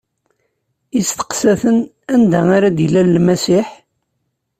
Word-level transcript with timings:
Isteqsa-ten: 0.99 1.77
Anda 2.13 2.39
ara 2.55 2.69
d-ilal 2.77 3.09
Lmasiḥ? 3.17 3.67